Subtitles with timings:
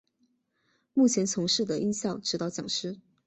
[0.95, 2.99] 目前从事的音效指导讲师。